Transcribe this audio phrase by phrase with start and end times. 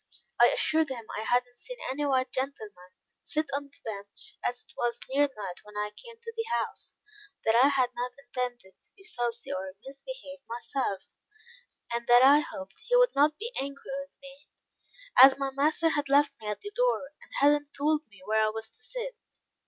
[0.41, 2.89] I assured him I had not seen any white gentleman
[3.21, 6.95] sit on the bench, as it was near night when I came to the house;
[7.45, 11.03] that I had not intended to be saucy, or misbehave myself;
[11.93, 14.47] and that I hoped he would not be angry with me,
[15.21, 18.43] as my master had left me at the door, and had not told me where
[18.43, 19.15] I was to sit.